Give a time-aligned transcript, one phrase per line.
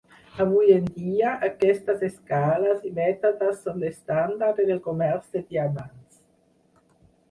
[0.43, 6.23] Avui en dia, aquestes escales i mètodes són l'estàndard en el comerç de diamants.